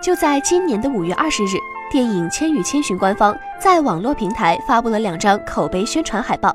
[0.00, 1.58] 就在今年的五月二十日，
[1.90, 6.54] 电影《千与千寻》官方在网络平台发布了两张口碑宣传海报。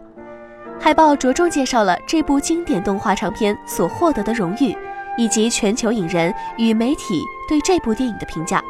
[0.79, 4.75] 海报着重介绍了这部经典动画长片所获得的荣誉，
[5.17, 8.63] 以及全球影人与媒体对这部电影的评价。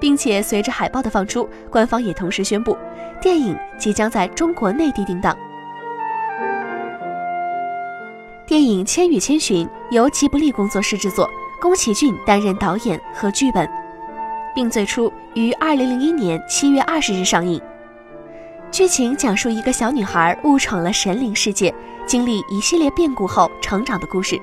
[0.00, 2.76] 并且随着海报的放出，官方也同时宣布，
[3.20, 5.36] 电影即将在中国内地定档。
[8.44, 11.30] 电影《千与千寻》由吉卜力工作室制作。
[11.60, 13.68] 宫崎骏担任导演和剧本，
[14.54, 17.60] 并最初于二零零一年七月二十日上映。
[18.70, 21.74] 剧情讲述一个小女孩误闯了神灵世界，
[22.06, 24.40] 经历一系列变故后成长的故事。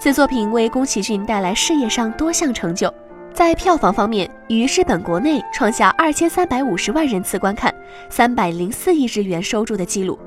[0.00, 2.92] 此作品为宫崎骏带来事业上多项成就，
[3.32, 7.72] 在票房方面，于日本国内创下二千三百五十万人次观看、
[8.10, 10.18] 三百零四亿日元收入的纪录。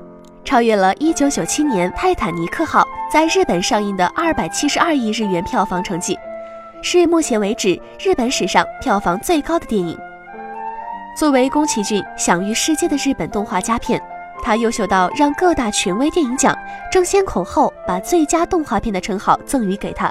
[0.44, 6.18] 超越了1997年《泰坦尼克号》在日本上映的272亿日元票房成绩，
[6.82, 9.96] 是目前为止日本史上票房最高的电影。
[11.16, 14.00] 作为宫崎骏享誉世界的日本动画佳片，
[14.42, 16.56] 他优秀到让各大权威电影奖
[16.90, 20.10] 争先恐后把最佳动画片的称号赠予给他。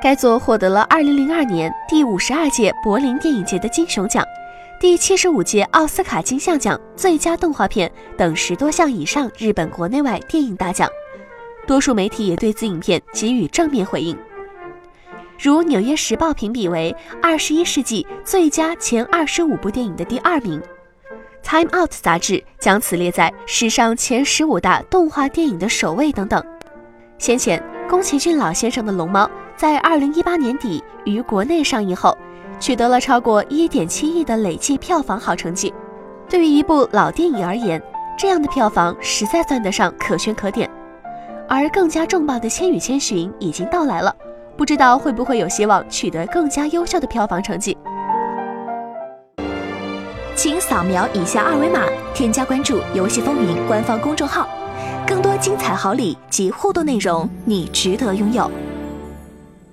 [0.00, 4.24] 该作获得了2002年第五十二届柏林电影节的金熊奖。
[4.80, 10.88] 第七十五届奥斯卡金像奖最佳动画片等十多项以上日本国内外电影大奖，
[11.66, 14.16] 多数媒体也对此影片给予正面回应。
[15.38, 20.60] 如《纽约时报》评比为二十一世纪最佳前二十五部电影的第二名，
[21.48, 26.44] 《Time Out》杂志将此列在史上前十五大动画电影的首位等等。
[27.16, 29.24] 先前，宫崎骏老先生的《龙猫》
[29.56, 32.16] 在二零一八年底于国内上映后。
[32.64, 35.70] 取得了超过一点七亿的累计票房好成绩，
[36.30, 37.78] 对于一部老电影而言，
[38.16, 40.70] 这样的票房实在算得上可圈可点。
[41.46, 44.16] 而更加重磅的《千与千寻》已经到来了，
[44.56, 47.76] 不知道会不会有希望取得更加优秀的票房成绩。
[50.34, 51.82] 请扫描以下二维码，
[52.14, 54.48] 添加关注“游戏风云”官方公众号，
[55.06, 58.50] 更多精彩好礼及互动内容，你值得拥有。